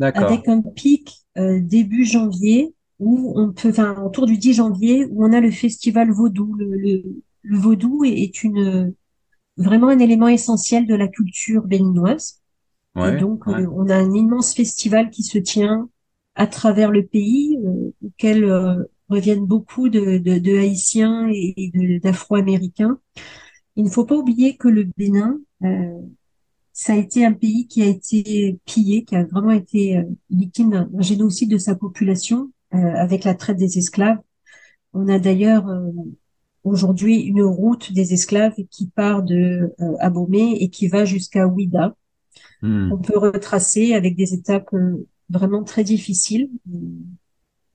avec 0.00 0.48
un 0.48 0.62
pic 0.62 1.18
début 1.36 2.06
janvier 2.06 2.74
où 3.00 3.32
on 3.36 3.52
peut, 3.52 3.70
enfin 3.70 4.02
autour 4.02 4.26
du 4.26 4.38
10 4.38 4.54
janvier, 4.54 5.06
où 5.10 5.24
on 5.24 5.32
a 5.32 5.40
le 5.40 5.50
festival 5.50 6.10
vaudou. 6.10 6.54
Le, 6.58 6.66
le, 6.76 7.02
le 7.42 7.58
vaudou 7.58 8.04
est, 8.04 8.42
une 8.44 8.94
vraiment 9.56 9.88
un 9.88 9.98
élément 9.98 10.28
essentiel 10.28 10.86
de 10.86 10.94
la 10.94 11.08
culture 11.08 11.64
béninoise. 11.66 12.42
Et 13.02 13.12
Ouais, 13.12 13.12
donc, 13.12 13.46
ouais. 13.46 13.58
euh, 13.58 13.66
on 13.74 13.88
a 13.90 13.96
un 13.96 14.12
immense 14.14 14.54
festival 14.54 15.10
qui 15.10 15.22
se 15.22 15.38
tient 15.38 15.88
à 16.36 16.46
travers 16.46 16.90
le 16.90 17.06
pays, 17.06 17.58
euh, 17.64 17.92
auquel 18.04 18.44
euh, 18.44 18.84
reviennent 19.08 19.46
beaucoup 19.46 19.88
de, 19.88 20.18
de, 20.18 20.38
de 20.38 20.58
Haïtiens 20.58 21.28
et 21.32 22.00
d'Afro-Américains. 22.02 22.98
Il 23.76 23.84
ne 23.84 23.90
faut 23.90 24.04
pas 24.04 24.16
oublier 24.16 24.56
que 24.56 24.68
le 24.68 24.84
Bénin, 24.96 25.38
euh, 25.64 26.00
ça 26.72 26.94
a 26.94 26.96
été 26.96 27.24
un 27.24 27.32
pays 27.32 27.66
qui 27.68 27.82
a 27.82 27.86
été 27.86 28.58
pillé, 28.64 29.04
qui 29.04 29.16
a 29.16 29.24
vraiment 29.24 29.50
été 29.52 29.98
euh, 29.98 30.04
victime 30.30 30.70
d'un 30.70 30.90
génocide 31.00 31.50
de 31.50 31.58
sa 31.58 31.74
population 31.74 32.52
avec 32.72 33.24
la 33.24 33.34
traite 33.34 33.56
des 33.58 33.78
esclaves. 33.78 34.18
On 34.94 35.08
a 35.08 35.18
d'ailleurs 35.18 35.68
euh, 35.68 35.90
aujourd'hui 36.64 37.20
une 37.22 37.42
route 37.42 37.92
des 37.92 38.14
esclaves 38.14 38.54
qui 38.70 38.88
part 38.88 39.22
de 39.22 39.74
euh, 39.80 39.96
Abomey 40.00 40.56
et 40.60 40.70
qui 40.70 40.88
va 40.88 41.04
jusqu'à 41.04 41.46
Ouidah 41.46 41.94
Hmm. 42.62 42.90
on 42.90 42.98
peut 42.98 43.18
retracer 43.18 43.94
avec 43.94 44.16
des 44.16 44.34
étapes 44.34 44.72
euh, 44.74 45.06
vraiment 45.30 45.64
très 45.64 45.84
difficiles, 45.84 46.50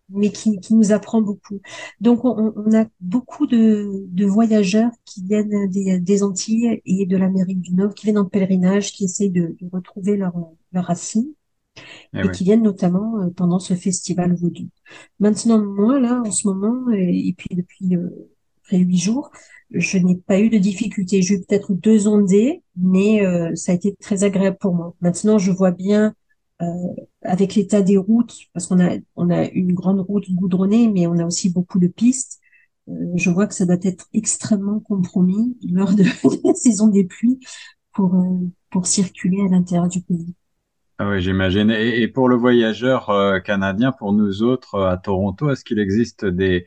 mais 0.10 0.32
qui, 0.32 0.60
qui 0.60 0.76
nous 0.76 0.92
apprend 0.92 1.22
beaucoup. 1.22 1.60
Donc, 2.02 2.26
on, 2.26 2.54
on 2.56 2.74
a 2.78 2.86
beaucoup 3.00 3.48
de, 3.48 4.06
de 4.08 4.26
voyageurs 4.26 4.92
qui 5.06 5.24
viennent 5.24 5.70
des, 5.70 6.00
des 6.00 6.24
Antilles 6.24 6.82
et 6.86 7.06
de 7.06 7.18
l'Amérique 7.18 7.62
du 7.62 7.74
Nord, 7.74 7.94
qui 7.96 8.06
viennent 8.06 8.18
en 8.20 8.26
pèlerinage, 8.26 8.92
qui 8.92 9.06
essayent 9.06 9.32
de, 9.32 9.56
de 9.60 9.70
retrouver 9.72 10.18
leurs 10.18 10.36
leurs 10.74 10.86
racines 10.86 11.34
Eh 12.14 12.20
et 12.20 12.32
qui 12.32 12.44
viennent 12.44 12.64
notamment 12.64 13.20
euh, 13.22 13.30
pendant 13.36 13.60
ce 13.60 13.74
festival 13.74 14.36
vaudou. 14.36 14.70
Maintenant, 15.20 15.64
moi, 15.64 16.00
là, 16.00 16.22
en 16.26 16.32
ce 16.32 16.48
moment, 16.48 16.92
et, 16.92 17.28
et 17.28 17.34
puis 17.34 17.56
depuis 17.56 17.96
euh, 17.96 18.10
après 18.64 18.78
huit 18.78 18.98
jours, 18.98 19.32
je 19.72 19.98
n'ai 19.98 20.16
pas 20.16 20.40
eu 20.40 20.50
de 20.50 20.58
difficulté. 20.58 21.22
J'ai 21.22 21.36
eu 21.36 21.42
peut-être 21.42 21.74
deux 21.74 22.08
ondées, 22.08 22.64
mais 22.76 23.26
euh, 23.26 23.56
ça 23.56 23.72
a 23.72 23.76
été 23.76 23.96
très 23.96 24.24
agréable 24.24 24.58
pour 24.60 24.76
moi. 24.76 24.96
Maintenant, 25.02 25.38
je 25.38 25.52
vois 25.52 25.72
bien 25.72 26.14
euh, 26.62 26.66
avec 27.24 27.56
l'état 27.56 27.82
des 27.82 27.98
routes, 27.98 28.36
parce 28.54 28.68
qu'on 28.68 28.80
a 28.80 28.98
on 29.16 29.30
a 29.30 29.46
une 29.50 29.74
grande 29.74 30.00
route 30.00 30.30
goudronnée, 30.32 30.88
mais 30.90 31.08
on 31.08 31.18
a 31.18 31.26
aussi 31.26 31.50
beaucoup 31.50 31.80
de 31.80 31.88
pistes. 31.88 32.40
Euh, 32.90 33.12
je 33.16 33.30
vois 33.30 33.48
que 33.48 33.56
ça 33.56 33.66
doit 33.66 33.78
être 33.84 34.08
extrêmement 34.14 34.80
compromis 34.80 35.58
lors 35.64 35.94
de 35.94 36.04
la 36.48 36.54
saison 36.54 36.88
des 36.88 37.06
pluies 37.06 37.40
pour 37.94 38.16
euh, 38.16 38.40
pour 38.70 38.88
circuler 38.88 39.42
à 39.42 39.50
l'intérieur 39.50 39.88
du 39.88 40.02
pays. 40.02 40.36
Ah 41.00 41.10
oui, 41.10 41.22
j'imagine. 41.22 41.70
Et, 41.72 42.02
et 42.02 42.08
pour 42.08 42.30
le 42.30 42.36
voyageur 42.36 43.10
euh, 43.10 43.40
canadien, 43.40 43.92
pour 43.92 44.14
nous 44.14 44.44
autres 44.44 44.76
euh, 44.76 44.90
à 44.92 44.98
Toronto, 44.98 45.50
est-ce 45.52 45.64
qu'il 45.64 45.80
existe 45.80 46.26
des 46.26 46.66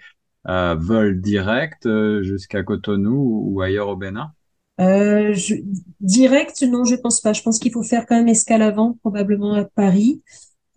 euh, 0.48 0.74
vols 0.78 1.20
directs 1.20 1.86
jusqu'à 2.22 2.62
Cotonou 2.62 3.42
ou, 3.52 3.60
ailleurs 3.62 3.88
au 3.88 3.96
Bénin? 3.96 4.32
Euh, 4.80 5.32
je, 5.34 5.54
direct, 6.00 6.62
non, 6.62 6.84
je 6.84 6.96
pense 6.96 7.20
pas. 7.20 7.32
Je 7.32 7.42
pense 7.42 7.58
qu'il 7.58 7.72
faut 7.72 7.82
faire 7.82 8.04
quand 8.06 8.16
même 8.16 8.28
escale 8.28 8.62
avant, 8.62 8.94
probablement 8.94 9.54
à 9.54 9.64
Paris. 9.64 10.22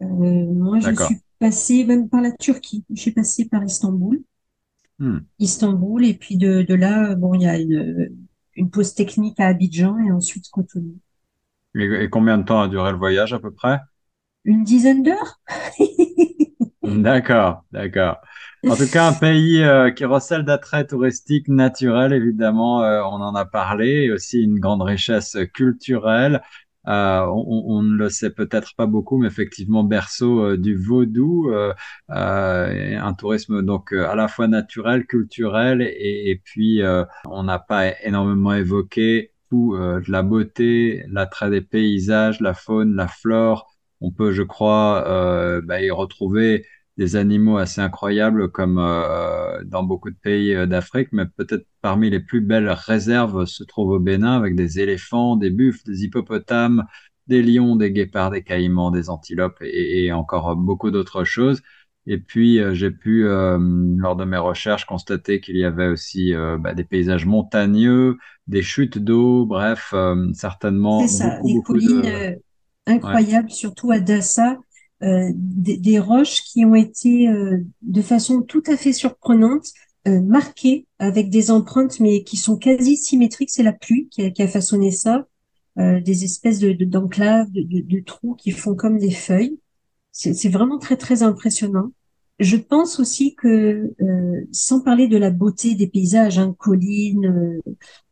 Euh, 0.01 0.05
moi, 0.05 0.79
je 0.79 0.93
suis 0.93 1.21
passée 1.39 1.85
même 1.85 2.09
par 2.09 2.21
la 2.21 2.31
Turquie. 2.33 2.85
Je 2.93 3.01
suis 3.01 3.11
passée 3.13 3.45
par 3.45 3.63
Istanbul, 3.63 4.23
Hmm. 4.99 5.19
Istanbul, 5.39 6.05
et 6.05 6.13
puis 6.13 6.37
de, 6.37 6.61
de 6.61 6.73
là, 6.75 7.15
bon, 7.15 7.33
il 7.33 7.41
y 7.41 7.47
a 7.47 7.57
une, 7.57 8.15
une 8.55 8.69
pause 8.69 8.93
technique 8.93 9.39
à 9.39 9.47
Abidjan 9.47 9.97
et 9.99 10.11
ensuite 10.11 10.49
Cotonou. 10.51 10.97
Et, 11.75 11.85
et 12.03 12.09
combien 12.09 12.37
de 12.37 12.43
temps 12.43 12.61
a 12.61 12.67
duré 12.67 12.91
le 12.91 12.97
voyage 12.97 13.33
à 13.33 13.39
peu 13.39 13.51
près? 13.51 13.79
Une 14.43 14.65
dizaine 14.65 15.01
d'heures? 15.03 15.39
D'accord, 16.83 17.63
d'accord. 17.71 18.17
En 18.65 18.75
tout 18.75 18.87
cas, 18.89 19.07
un 19.07 19.13
pays 19.13 19.61
euh, 19.63 19.91
qui 19.91 20.05
recèle 20.05 20.43
d'attraits 20.43 20.89
touristiques 20.89 21.47
naturels, 21.49 22.13
évidemment, 22.13 22.83
euh, 22.83 23.01
on 23.03 23.21
en 23.21 23.35
a 23.35 23.45
parlé, 23.45 24.05
et 24.05 24.11
aussi 24.11 24.41
une 24.41 24.59
grande 24.59 24.81
richesse 24.81 25.37
culturelle. 25.53 26.41
Euh, 26.87 27.21
on, 27.27 27.63
on 27.67 27.83
ne 27.83 27.95
le 27.97 28.09
sait 28.09 28.29
peut-être 28.31 28.75
pas 28.75 28.85
beaucoup, 28.85 29.17
mais 29.17 29.27
effectivement, 29.27 29.83
berceau 29.83 30.55
du 30.55 30.75
vaudou, 30.77 31.51
et 32.09 32.95
un 32.95 33.13
tourisme 33.13 33.61
donc 33.61 33.91
à 33.93 34.15
la 34.15 34.27
fois 34.27 34.47
naturel, 34.47 35.05
culturel, 35.05 35.81
et, 35.81 36.31
et 36.31 36.41
puis 36.43 36.81
on 37.25 37.43
n'a 37.43 37.59
pas 37.59 37.87
énormément 38.03 38.53
évoqué 38.53 39.33
euh, 39.53 40.01
de 40.01 40.11
la 40.11 40.23
beauté, 40.23 41.03
l'attrait 41.09 41.49
des 41.49 41.61
paysages, 41.61 42.39
la 42.41 42.53
faune, 42.53 42.95
la 42.95 43.07
flore. 43.07 43.73
On 44.01 44.11
peut, 44.11 44.31
je 44.31 44.43
crois, 44.43 45.03
euh, 45.07 45.61
bah, 45.61 45.81
y 45.81 45.91
retrouver 45.91 46.65
des 46.97 47.15
animaux 47.15 47.57
assez 47.57 47.81
incroyables 47.81 48.51
comme 48.51 48.77
euh, 48.79 49.63
dans 49.65 49.83
beaucoup 49.83 50.09
de 50.09 50.17
pays 50.21 50.67
d'Afrique, 50.67 51.09
mais 51.13 51.25
peut-être 51.25 51.65
parmi 51.81 52.09
les 52.09 52.19
plus 52.19 52.41
belles 52.41 52.69
réserves 52.69 53.45
se 53.45 53.63
trouvent 53.63 53.91
au 53.91 53.99
Bénin 53.99 54.35
avec 54.37 54.55
des 54.55 54.79
éléphants, 54.79 55.35
des 55.37 55.49
buffles, 55.49 55.83
des 55.85 56.03
hippopotames, 56.03 56.85
des 57.27 57.41
lions, 57.41 57.75
des 57.75 57.91
guépards, 57.91 58.31
des 58.31 58.43
caïmans, 58.43 58.91
des 58.91 59.09
antilopes 59.09 59.61
et 59.61 60.11
encore 60.11 60.55
beaucoup 60.55 60.91
d'autres 60.91 61.23
choses. 61.23 61.61
Et 62.09 62.17
puis 62.17 62.59
euh, 62.59 62.73
j'ai 62.73 62.91
pu, 62.91 63.25
euh, 63.27 63.57
lors 63.97 64.15
de 64.17 64.25
mes 64.25 64.37
recherches, 64.37 64.85
constater 64.85 65.41
qu'il 65.41 65.57
y 65.57 65.63
avait 65.65 65.87
aussi 65.87 66.33
euh, 66.33 66.57
bah, 66.57 66.73
des 66.73 66.83
paysages 66.83 67.25
montagneux, 67.25 68.17
des 68.47 68.63
chutes 68.63 68.97
d'eau, 68.97 69.45
bref, 69.45 69.93
certainement 70.33 71.03
C'est 71.03 71.07
ça, 71.07 71.39
beaucoup, 71.39 71.49
des 71.49 71.61
beaucoup 71.61 71.75
collines 71.75 72.01
de... 72.01 72.41
Ouais. 73.03 73.17
incroyables, 73.17 73.51
surtout 73.51 73.91
à 73.91 73.99
Dassa, 73.99 74.57
des, 75.01 75.77
des 75.77 75.99
roches 75.99 76.41
qui 76.43 76.65
ont 76.65 76.75
été 76.75 77.27
de 77.81 78.01
façon 78.01 78.41
tout 78.41 78.63
à 78.67 78.75
fait 78.77 78.91
surprenante 78.93 79.67
marquées 80.05 80.87
avec 80.99 81.29
des 81.29 81.51
empreintes, 81.51 81.99
mais 81.99 82.23
qui 82.23 82.35
sont 82.37 82.57
quasi 82.57 82.97
symétriques. 82.97 83.51
C'est 83.51 83.63
la 83.63 83.73
pluie 83.73 84.09
qui 84.09 84.23
a, 84.23 84.31
qui 84.31 84.41
a 84.41 84.47
façonné 84.47 84.91
ça, 84.91 85.27
des 85.77 86.23
espèces 86.25 86.59
de, 86.59 86.73
de- 86.73 86.85
d'enclaves, 86.85 87.51
de, 87.51 87.61
de, 87.61 87.81
de 87.81 87.99
trous 88.03 88.35
qui 88.35 88.51
font 88.51 88.75
comme 88.75 88.97
des 88.97 89.11
feuilles. 89.11 89.59
C'est 90.11 90.49
vraiment 90.49 90.79
très 90.79 90.97
très 90.97 91.23
impressionnant. 91.23 91.91
Je 92.39 92.55
pense 92.55 92.99
aussi 93.01 93.35
que, 93.35 93.93
euh, 94.01 94.47
sans 94.53 94.79
parler 94.79 95.09
de 95.09 95.17
la 95.17 95.29
beauté 95.29 95.75
des 95.75 95.87
paysages, 95.87 96.39
hein, 96.39 96.55
collines, 96.57 97.25
euh, 97.25 97.61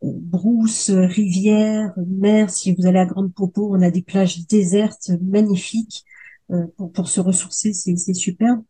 euh, 0.04 0.12
brousses, 0.20 0.90
rivières, 0.90 1.94
mer, 2.06 2.50
si 2.50 2.74
vous 2.74 2.86
allez 2.86 2.98
à 2.98 3.06
Grande 3.06 3.32
Popo, 3.32 3.74
on 3.74 3.80
a 3.80 3.90
des 3.90 4.02
plages 4.02 4.46
désertes 4.46 5.10
magnifiques 5.22 6.04
euh, 6.50 6.66
pour, 6.76 6.92
pour 6.92 7.08
se 7.08 7.20
ressourcer, 7.20 7.72
c'est, 7.72 7.96
superbe. 8.14 8.62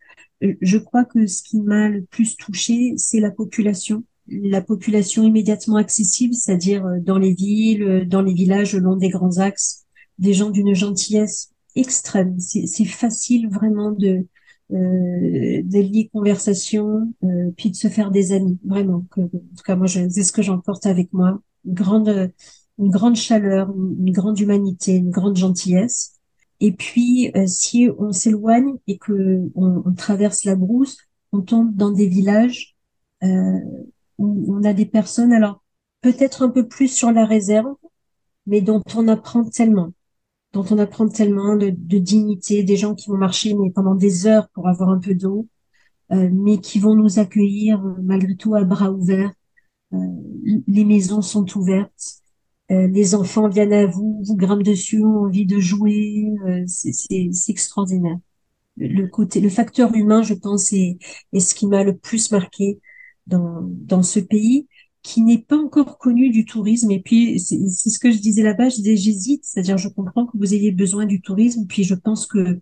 Euh, 0.44 0.54
Je 0.60 0.78
crois 0.78 1.04
que 1.04 1.26
ce 1.26 1.42
qui 1.42 1.60
m'a 1.60 1.88
le 1.88 2.02
plus 2.04 2.36
touché, 2.36 2.94
c'est 2.96 3.20
la 3.20 3.32
population. 3.32 4.04
La 4.28 4.60
population 4.60 5.24
immédiatement 5.24 5.76
accessible, 5.76 6.34
c'est-à-dire 6.34 6.86
euh, 6.86 7.00
dans 7.00 7.18
les 7.18 7.34
villes, 7.34 8.06
dans 8.08 8.22
les 8.22 8.34
villages, 8.34 8.74
le 8.74 8.80
long 8.80 8.96
des 8.96 9.08
grands 9.08 9.38
axes, 9.38 9.86
des 10.18 10.34
gens 10.34 10.50
d'une 10.50 10.74
gentillesse 10.74 11.50
extrême. 11.74 12.38
C'est 12.38 12.84
facile 12.84 13.48
vraiment 13.48 13.90
de 13.90 14.26
euh, 14.72 15.62
de 15.62 15.78
lier 15.80 16.10
conversation, 16.12 17.12
euh, 17.24 17.50
puis 17.56 17.70
de 17.70 17.76
se 17.76 17.88
faire 17.88 18.10
des 18.10 18.32
amis, 18.32 18.58
vraiment. 18.64 19.04
En 19.16 19.28
tout 19.28 19.62
cas, 19.64 19.76
moi, 19.76 19.88
c'est 19.88 20.10
ce 20.10 20.32
que 20.32 20.42
j'emporte 20.42 20.86
avec 20.86 21.12
moi. 21.12 21.40
Une 21.64 21.74
grande, 21.74 22.32
une 22.78 22.90
grande 22.90 23.16
chaleur, 23.16 23.70
une, 23.74 24.06
une 24.08 24.12
grande 24.12 24.38
humanité, 24.38 24.96
une 24.96 25.10
grande 25.10 25.36
gentillesse. 25.36 26.14
Et 26.60 26.72
puis, 26.72 27.30
euh, 27.36 27.46
si 27.46 27.88
on 27.98 28.12
s'éloigne 28.12 28.74
et 28.86 28.98
que 28.98 29.48
on, 29.54 29.82
on 29.86 29.94
traverse 29.94 30.44
la 30.44 30.56
brousse, 30.56 30.98
on 31.32 31.42
tombe 31.42 31.74
dans 31.74 31.90
des 31.90 32.08
villages 32.08 32.76
euh, 33.22 33.58
où 34.18 34.54
on 34.54 34.64
a 34.64 34.72
des 34.74 34.86
personnes, 34.86 35.32
alors 35.32 35.62
peut-être 36.00 36.42
un 36.42 36.50
peu 36.50 36.66
plus 36.68 36.88
sur 36.88 37.12
la 37.12 37.24
réserve, 37.24 37.74
mais 38.46 38.60
dont 38.60 38.82
on 38.96 39.08
apprend 39.08 39.44
tellement 39.44 39.92
dont 40.52 40.64
on 40.70 40.78
apprend 40.78 41.08
tellement 41.08 41.56
de, 41.56 41.70
de 41.70 41.98
dignité, 41.98 42.62
des 42.64 42.76
gens 42.76 42.94
qui 42.94 43.10
vont 43.10 43.16
marcher 43.18 43.54
mais 43.54 43.70
pendant 43.70 43.94
des 43.94 44.26
heures 44.26 44.48
pour 44.50 44.68
avoir 44.68 44.90
un 44.90 44.98
peu 44.98 45.14
d'eau, 45.14 45.46
euh, 46.12 46.30
mais 46.32 46.58
qui 46.60 46.78
vont 46.80 46.94
nous 46.94 47.18
accueillir 47.18 47.84
euh, 47.84 47.94
malgré 48.02 48.36
tout 48.36 48.54
à 48.54 48.64
bras 48.64 48.90
ouverts. 48.92 49.32
Euh, 49.94 49.98
les 50.66 50.84
maisons 50.84 51.22
sont 51.22 51.46
ouvertes, 51.58 52.22
euh, 52.70 52.86
les 52.88 53.14
enfants 53.14 53.48
viennent 53.48 53.72
à 53.72 53.86
vous, 53.86 54.22
vous 54.26 54.36
grimpent 54.36 54.62
dessus, 54.62 55.02
ont 55.04 55.24
envie 55.26 55.46
de 55.46 55.58
jouer, 55.60 56.26
euh, 56.46 56.64
c'est 56.66 57.28
extraordinaire. 57.48 58.18
le 58.76 59.06
côté, 59.08 59.40
le 59.40 59.48
facteur 59.50 59.94
humain, 59.94 60.22
je 60.22 60.34
pense, 60.34 60.72
est, 60.72 60.98
est 61.32 61.40
ce 61.40 61.54
qui 61.54 61.66
m'a 61.66 61.84
le 61.84 61.96
plus 61.96 62.30
marqué 62.32 62.80
dans, 63.26 63.62
dans 63.62 64.02
ce 64.02 64.20
pays 64.20 64.68
qui 65.08 65.22
n'est 65.22 65.38
pas 65.38 65.56
encore 65.56 65.96
connu 65.96 66.28
du 66.28 66.44
tourisme. 66.44 66.90
Et 66.90 67.00
puis, 67.00 67.40
c'est 67.40 67.88
ce 67.88 67.98
que 67.98 68.10
je 68.10 68.18
disais 68.18 68.42
là-bas, 68.42 68.68
je 68.68 68.76
disais, 68.76 68.94
j'hésite, 68.94 69.42
c'est-à-dire, 69.42 69.78
je 69.78 69.88
comprends 69.88 70.26
que 70.26 70.36
vous 70.36 70.52
ayez 70.52 70.70
besoin 70.70 71.06
du 71.06 71.22
tourisme, 71.22 71.64
puis 71.66 71.82
je 71.82 71.94
pense 71.94 72.26
que 72.26 72.60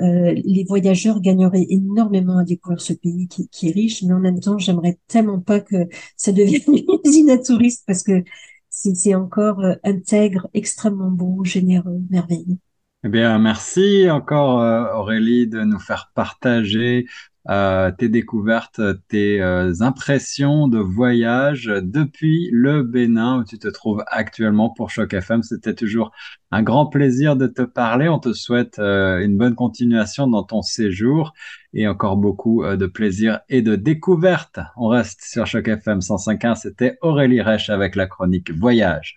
euh, 0.00 0.32
les 0.44 0.64
voyageurs 0.68 1.20
gagneraient 1.20 1.66
énormément 1.68 2.38
à 2.38 2.44
découvrir 2.44 2.80
ce 2.80 2.92
pays 2.92 3.26
qui, 3.26 3.48
qui 3.48 3.68
est 3.68 3.72
riche, 3.72 4.04
mais 4.04 4.14
en 4.14 4.20
même 4.20 4.38
temps, 4.38 4.58
j'aimerais 4.58 4.96
tellement 5.08 5.40
pas 5.40 5.58
que 5.58 5.88
ça 6.16 6.30
devienne 6.30 6.62
une 6.68 7.00
usine 7.04 7.30
à 7.30 7.38
touristes 7.38 7.82
parce 7.84 8.04
que 8.04 8.22
c'est 8.70 9.16
encore 9.16 9.58
euh, 9.64 9.74
intègre, 9.82 10.48
extrêmement 10.54 11.10
beau, 11.10 11.42
généreux, 11.42 12.00
merveilleux. 12.10 12.58
Eh 13.02 13.08
bien, 13.08 13.36
merci 13.40 14.08
encore 14.08 14.60
euh, 14.60 14.94
Aurélie 14.94 15.48
de 15.48 15.64
nous 15.64 15.80
faire 15.80 16.12
partager 16.14 17.06
euh, 17.48 17.90
tes 17.90 18.08
découvertes, 18.08 18.80
tes 19.08 19.40
euh, 19.40 19.72
impressions 19.80 20.68
de 20.68 20.78
voyage 20.78 21.64
depuis 21.82 22.50
le 22.52 22.82
Bénin 22.82 23.38
où 23.38 23.44
tu 23.44 23.58
te 23.58 23.68
trouves 23.68 24.04
actuellement 24.06 24.70
pour 24.70 24.90
Choc 24.90 25.14
FM. 25.14 25.42
C'était 25.42 25.74
toujours 25.74 26.10
un 26.50 26.62
grand 26.62 26.86
plaisir 26.86 27.36
de 27.36 27.46
te 27.46 27.62
parler. 27.62 28.08
On 28.08 28.18
te 28.18 28.32
souhaite 28.32 28.78
une 28.78 29.38
bonne 29.38 29.54
continuation 29.54 30.26
dans 30.26 30.42
ton 30.42 30.62
séjour 30.62 31.32
et 31.72 31.88
encore 31.88 32.16
beaucoup 32.16 32.64
de 32.64 32.86
plaisir 32.86 33.40
et 33.48 33.62
de 33.62 33.76
découvertes. 33.76 34.60
On 34.76 34.88
reste 34.88 35.22
sur 35.22 35.46
Choc 35.46 35.68
FM 35.68 36.00
105.1. 36.00 36.54
C'était 36.54 36.98
Aurélie 37.00 37.40
Reich 37.40 37.70
avec 37.70 37.96
la 37.96 38.06
chronique 38.06 38.50
Voyage. 38.52 39.16